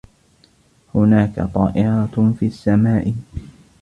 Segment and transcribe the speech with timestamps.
[0.95, 3.13] هناك طائرة في السّماء.